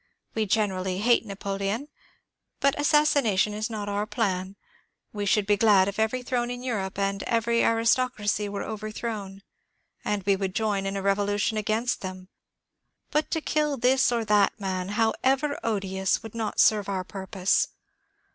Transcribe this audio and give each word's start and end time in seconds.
We 0.33 0.47
generally 0.47 0.97
hate 0.97 1.27
Napoleon, 1.27 1.87
but 2.59 2.73
assassination 2.79 3.53
is 3.53 3.69
not 3.69 3.87
our 3.87 4.07
plan. 4.07 4.55
We 5.13 5.27
should 5.27 5.45
be 5.45 5.57
glad 5.57 5.87
if 5.87 5.99
every 5.99 6.23
throne 6.23 6.49
in 6.49 6.63
Europe 6.63 6.97
and 6.97 7.21
every 7.27 7.63
aris> 7.63 7.93
tocracy 7.95 8.49
were 8.49 8.63
overthrown, 8.63 9.43
and 10.03 10.23
we 10.23 10.35
would 10.35 10.55
join 10.55 10.87
in 10.87 10.97
a 10.97 11.03
revolution 11.03 11.55
against 11.55 12.01
them; 12.01 12.29
but 13.11 13.29
to 13.29 13.41
kill 13.41 13.77
this 13.77 14.11
or 14.11 14.25
that 14.25 14.59
man, 14.59 14.89
however 14.97 15.59
odious, 15.63 16.23
would 16.23 16.33
not 16.33 16.59
serve 16.59 16.89
our 16.89 17.03
purpose. 17.03 17.67